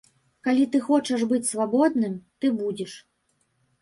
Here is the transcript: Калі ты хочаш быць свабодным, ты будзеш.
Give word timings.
Калі 0.45 0.63
ты 0.75 0.81
хочаш 0.87 1.25
быць 1.33 1.41
свабодным, 1.51 2.17
ты 2.39 2.53
будзеш. 2.63 2.91